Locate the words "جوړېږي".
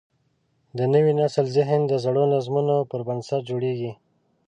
3.49-3.91